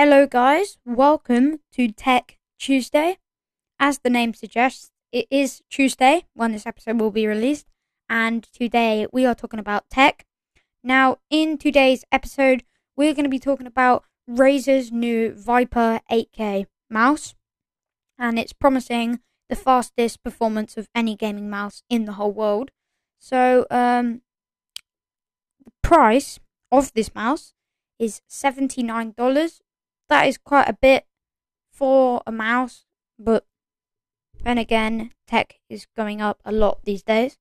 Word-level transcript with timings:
Hello, 0.00 0.28
guys. 0.28 0.78
Welcome 0.84 1.58
to 1.72 1.90
Tech 1.90 2.38
Tuesday. 2.56 3.18
As 3.80 3.98
the 3.98 4.08
name 4.08 4.32
suggests, 4.32 4.92
it 5.10 5.26
is 5.28 5.60
Tuesday 5.68 6.26
when 6.34 6.52
this 6.52 6.66
episode 6.66 7.00
will 7.00 7.10
be 7.10 7.26
released, 7.26 7.66
and 8.08 8.44
today 8.44 9.08
we 9.12 9.26
are 9.26 9.34
talking 9.34 9.58
about 9.58 9.90
tech. 9.90 10.24
Now, 10.84 11.18
in 11.30 11.58
today's 11.58 12.04
episode, 12.12 12.62
we're 12.96 13.12
going 13.12 13.24
to 13.24 13.28
be 13.28 13.40
talking 13.40 13.66
about 13.66 14.04
Razer's 14.30 14.92
new 14.92 15.34
Viper 15.34 15.98
8K 16.08 16.66
mouse, 16.88 17.34
and 18.16 18.38
it's 18.38 18.52
promising 18.52 19.18
the 19.50 19.56
fastest 19.56 20.22
performance 20.22 20.76
of 20.76 20.88
any 20.94 21.16
gaming 21.16 21.50
mouse 21.50 21.82
in 21.90 22.04
the 22.04 22.12
whole 22.12 22.30
world. 22.30 22.70
So, 23.18 23.66
um, 23.68 24.22
the 25.64 25.72
price 25.82 26.38
of 26.70 26.92
this 26.92 27.12
mouse 27.16 27.52
is 27.98 28.22
$79. 28.30 29.60
That 30.08 30.26
is 30.26 30.38
quite 30.38 30.68
a 30.68 30.72
bit 30.72 31.06
for 31.70 32.22
a 32.26 32.32
mouse, 32.32 32.84
but 33.18 33.44
then 34.42 34.58
again, 34.58 35.12
tech 35.26 35.60
is 35.68 35.86
going 35.96 36.20
up 36.20 36.40
a 36.44 36.52
lot 36.52 36.84
these 36.84 37.02
days. 37.02 37.38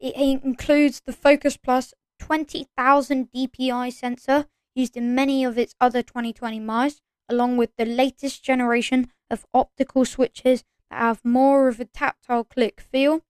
It 0.00 0.16
includes 0.16 1.00
the 1.04 1.12
Focus 1.12 1.56
Plus 1.56 1.94
20,000 2.18 3.28
DPI 3.32 3.92
sensor 3.92 4.46
used 4.74 4.96
in 4.96 5.14
many 5.14 5.44
of 5.44 5.56
its 5.56 5.74
other 5.80 6.02
2020 6.02 6.58
mice, 6.60 7.00
along 7.28 7.56
with 7.56 7.70
the 7.76 7.84
latest 7.84 8.42
generation 8.42 9.10
of 9.30 9.46
optical 9.54 10.04
switches 10.04 10.64
that 10.90 10.98
have 10.98 11.24
more 11.24 11.68
of 11.68 11.80
a 11.80 11.84
tactile 11.84 12.44
click 12.44 12.80
feel. 12.80 13.20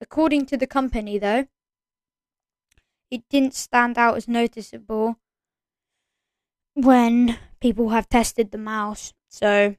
According 0.00 0.46
to 0.46 0.56
the 0.56 0.66
company, 0.66 1.18
though, 1.18 1.46
it 3.10 3.22
didn't 3.28 3.54
stand 3.54 3.98
out 3.98 4.16
as 4.16 4.28
noticeable 4.28 5.16
when 6.82 7.38
people 7.60 7.90
have 7.90 8.08
tested 8.08 8.50
the 8.50 8.58
mouse. 8.58 9.12
So 9.28 9.76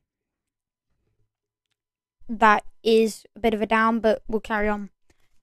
that 2.29 2.63
is 2.83 3.25
a 3.35 3.39
bit 3.39 3.53
of 3.53 3.61
a 3.61 3.65
down, 3.65 3.99
but 3.99 4.23
we'll 4.27 4.41
carry 4.41 4.67
on. 4.67 4.89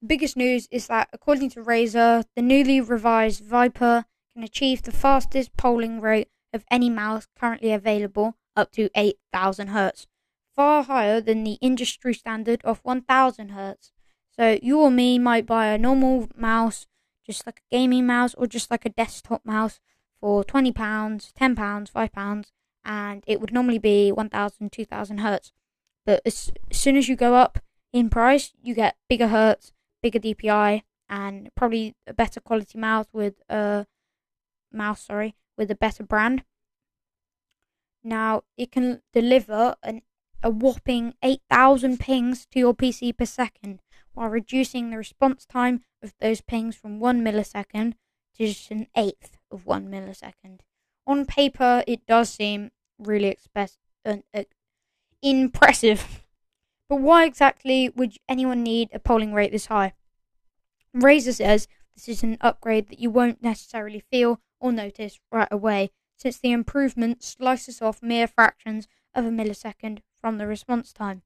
The 0.00 0.06
biggest 0.06 0.36
news 0.36 0.68
is 0.70 0.86
that, 0.86 1.08
according 1.12 1.50
to 1.50 1.62
Razer, 1.62 2.24
the 2.36 2.42
newly 2.42 2.80
revised 2.80 3.44
Viper 3.44 4.04
can 4.34 4.44
achieve 4.44 4.82
the 4.82 4.92
fastest 4.92 5.56
polling 5.56 6.00
rate 6.00 6.28
of 6.52 6.64
any 6.70 6.88
mouse 6.88 7.26
currently 7.38 7.72
available, 7.72 8.36
up 8.56 8.72
to 8.72 8.88
8000 8.94 9.68
Hz, 9.68 10.06
far 10.54 10.84
higher 10.84 11.20
than 11.20 11.44
the 11.44 11.58
industry 11.60 12.14
standard 12.14 12.60
of 12.64 12.78
1000 12.84 13.50
Hz. 13.50 13.90
So, 14.30 14.58
you 14.62 14.78
or 14.80 14.90
me 14.90 15.18
might 15.18 15.46
buy 15.46 15.66
a 15.66 15.78
normal 15.78 16.28
mouse, 16.36 16.86
just 17.26 17.44
like 17.44 17.58
a 17.58 17.74
gaming 17.76 18.06
mouse, 18.06 18.34
or 18.34 18.46
just 18.46 18.70
like 18.70 18.84
a 18.84 18.90
desktop 18.90 19.44
mouse 19.44 19.80
for 20.20 20.44
£20, 20.44 20.72
£10, 20.72 21.32
£5, 21.34 22.44
and 22.84 23.24
it 23.26 23.40
would 23.40 23.52
normally 23.52 23.78
be 23.78 24.10
1000, 24.10 24.72
2000 24.72 25.18
Hz. 25.18 25.52
But 26.04 26.22
as, 26.24 26.50
as 26.70 26.76
soon 26.78 26.96
as 26.96 27.08
you 27.08 27.16
go 27.16 27.34
up 27.34 27.58
in 27.92 28.10
price, 28.10 28.52
you 28.62 28.74
get 28.74 28.96
bigger 29.08 29.28
hertz, 29.28 29.72
bigger 30.02 30.18
DPI, 30.18 30.82
and 31.08 31.50
probably 31.54 31.94
a 32.06 32.14
better 32.14 32.40
quality 32.40 32.78
mouse 32.78 33.06
with 33.12 33.34
a 33.48 33.86
mouse, 34.72 35.04
sorry, 35.06 35.34
with 35.56 35.70
a 35.70 35.74
better 35.74 36.02
brand. 36.02 36.44
Now 38.04 38.44
it 38.56 38.72
can 38.72 39.02
deliver 39.12 39.74
an, 39.82 40.02
a 40.42 40.50
whopping 40.50 41.14
8,000 41.22 41.98
pings 41.98 42.46
to 42.52 42.58
your 42.58 42.74
PC 42.74 43.16
per 43.16 43.24
second, 43.24 43.80
while 44.14 44.28
reducing 44.28 44.90
the 44.90 44.96
response 44.96 45.44
time 45.44 45.82
of 46.02 46.14
those 46.20 46.40
pings 46.40 46.76
from 46.76 47.00
one 47.00 47.22
millisecond 47.22 47.94
to 48.36 48.46
just 48.46 48.70
an 48.70 48.86
eighth 48.96 49.37
of 49.50 49.66
one 49.66 49.88
millisecond. 49.88 50.60
On 51.06 51.24
paper, 51.24 51.82
it 51.86 52.06
does 52.06 52.28
seem 52.28 52.70
really 52.98 53.28
express, 53.28 53.78
uh, 54.04 54.18
uh, 54.34 54.44
impressive. 55.22 56.22
But 56.88 57.02
why 57.02 57.26
exactly 57.26 57.90
would 57.90 58.16
anyone 58.30 58.62
need 58.62 58.88
a 58.94 58.98
polling 58.98 59.34
rate 59.34 59.52
this 59.52 59.66
high? 59.66 59.92
Razer 60.96 61.34
says 61.34 61.68
this 61.94 62.08
is 62.08 62.22
an 62.22 62.38
upgrade 62.40 62.88
that 62.88 62.98
you 62.98 63.10
won't 63.10 63.42
necessarily 63.42 64.00
feel 64.10 64.40
or 64.58 64.72
notice 64.72 65.20
right 65.30 65.48
away, 65.50 65.90
since 66.16 66.38
the 66.38 66.50
improvement 66.50 67.22
slices 67.22 67.82
off 67.82 68.02
mere 68.02 68.26
fractions 68.26 68.88
of 69.14 69.26
a 69.26 69.30
millisecond 69.30 69.98
from 70.20 70.38
the 70.38 70.46
response 70.46 70.92
time. 70.92 71.22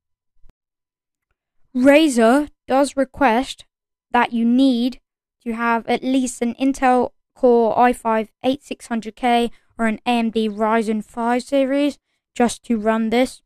Razer 1.75 2.51
does 2.67 2.97
request 2.97 3.65
that 4.11 4.33
you 4.33 4.45
need 4.45 5.01
to 5.45 5.53
have 5.53 5.87
at 5.87 6.03
least 6.03 6.43
an 6.43 6.55
Intel 6.55 7.11
Core 7.43 7.75
i5 7.75 8.29
8600K 8.45 9.51
or 9.77 9.89
an 9.89 9.99
AMD 10.07 10.51
Ryzen 10.51 11.05
5 11.05 11.43
series 11.43 11.99
just 12.37 12.63
to 12.67 12.79
run 12.79 13.11
this 13.11 13.43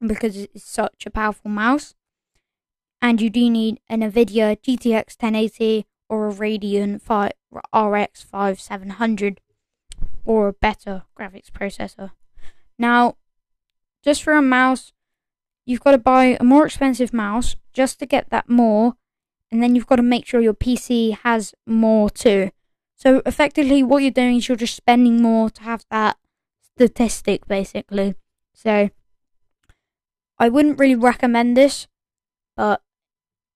because 0.00 0.38
it's 0.38 0.64
such 0.64 1.04
a 1.04 1.10
powerful 1.10 1.50
mouse. 1.50 1.94
And 3.02 3.20
you 3.20 3.28
do 3.28 3.50
need 3.50 3.78
an 3.90 4.00
NVIDIA 4.00 4.56
GTX 4.62 5.20
1080 5.20 5.84
or 6.08 6.28
a 6.28 6.32
Radeon 6.32 6.98
5 6.98 7.32
RX 7.74 8.22
5700 8.22 9.42
or 10.24 10.48
a 10.48 10.54
better 10.54 11.02
graphics 11.14 11.50
processor. 11.50 12.12
Now, 12.78 13.18
just 14.02 14.22
for 14.22 14.32
a 14.32 14.40
mouse, 14.40 14.94
you've 15.66 15.84
got 15.84 15.92
to 15.92 15.98
buy 15.98 16.38
a 16.40 16.42
more 16.44 16.64
expensive 16.64 17.12
mouse 17.12 17.56
just 17.74 17.98
to 17.98 18.06
get 18.06 18.30
that 18.30 18.48
more, 18.48 18.94
and 19.52 19.62
then 19.62 19.74
you've 19.74 19.86
got 19.86 19.96
to 19.96 20.02
make 20.02 20.24
sure 20.24 20.40
your 20.40 20.54
PC 20.54 21.18
has 21.18 21.52
more 21.66 22.08
too. 22.08 22.50
So 23.00 23.22
effectively, 23.24 23.82
what 23.82 24.02
you're 24.02 24.10
doing 24.10 24.36
is 24.36 24.48
you're 24.48 24.58
just 24.58 24.76
spending 24.76 25.22
more 25.22 25.48
to 25.48 25.62
have 25.62 25.86
that 25.90 26.18
statistic, 26.76 27.48
basically. 27.48 28.14
So 28.54 28.90
I 30.38 30.48
wouldn't 30.50 30.78
really 30.78 30.96
recommend 30.96 31.56
this, 31.56 31.86
but 32.58 32.82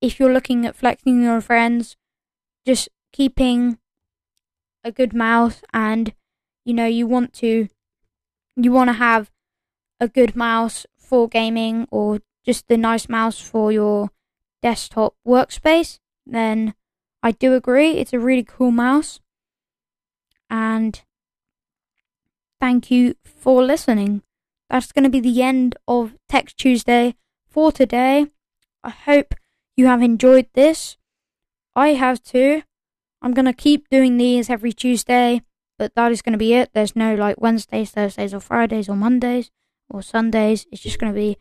if 0.01 0.19
you're 0.19 0.33
looking 0.33 0.65
at 0.65 0.77
flexing 0.77 1.23
your 1.23 1.43
friends, 1.43 1.97
just 2.67 2.89
keeping 3.13 3.77
a 4.83 4.91
good 4.91 5.13
mouse 5.13 5.61
and 5.73 6.15
you 6.65 6.75
know 6.75 6.87
you 6.87 7.07
want 7.07 7.33
to 7.33 7.69
you 8.57 8.73
want 8.73 8.89
to 8.89 8.95
have 8.95 9.31
a 10.01 10.09
good 10.09 10.35
mouse 10.37 10.87
for 10.97 11.29
gaming 11.29 11.87
or 11.91 12.21
just 12.45 12.71
a 12.71 12.77
nice 12.77 13.09
mouse 13.09 13.41
for 13.41 13.71
your 13.73 14.11
desktop 14.63 15.15
workspace, 15.27 15.99
then 16.27 16.75
I 17.23 17.33
do 17.33 17.55
agree 17.55 17.93
it's 17.93 18.13
a 18.13 18.19
really 18.19 18.45
cool 18.45 18.71
mouse. 18.71 19.21
And 20.55 21.03
thank 22.61 22.89
you 22.89 23.17
for 23.25 23.61
listening 23.65 24.23
that's 24.71 24.93
going 24.93 25.03
to 25.03 25.11
be 25.11 25.19
the 25.19 25.43
end 25.43 25.75
of 25.89 26.15
Tech 26.29 26.55
Tuesday 26.55 27.17
for 27.45 27.73
today. 27.73 28.29
I 28.85 28.91
hope 28.91 29.35
you 29.77 29.87
have 29.87 30.01
enjoyed 30.01 30.47
this. 30.55 30.97
I 31.75 31.89
have 31.95 32.23
too. 32.23 32.63
I'm 33.21 33.33
going 33.33 33.47
to 33.47 33.53
keep 33.53 33.89
doing 33.89 34.17
these 34.17 34.49
every 34.49 34.73
Tuesday, 34.73 35.43
but 35.77 35.97
that 35.97 36.13
is 36.13 36.23
going 36.23 36.35
to 36.35 36.39
be 36.39 36.55
it. 36.55 36.71
There's 36.73 36.95
no 36.95 37.17
like 37.17 37.41
Wednesdays, 37.41 37.91
Thursdays, 37.91 38.33
or 38.33 38.39
Fridays, 38.39 38.89
or 38.89 38.95
Mondays, 38.95 39.51
or 39.91 40.03
Sundays. 40.03 40.67
It's 40.71 40.83
just 40.83 41.01
going 41.01 41.13
to 41.13 41.19
be 41.19 41.37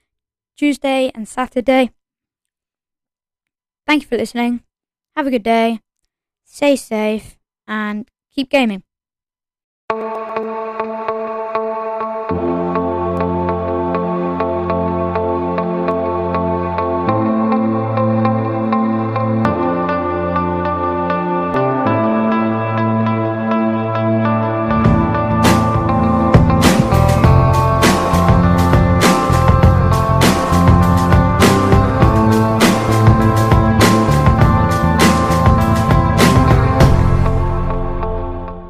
Tuesday 0.58 1.12
and 1.14 1.28
Saturday. 1.28 1.92
Thank 3.86 4.02
you 4.04 4.08
for 4.08 4.18
listening. 4.18 4.64
Have 5.16 5.28
a 5.28 5.32
good 5.32 5.44
day. 5.44 5.82
Stay 6.46 6.76
safe 6.76 7.38
and 7.68 8.10
keep 8.34 8.50
gaming. 8.50 8.82
Thank. 9.94 10.23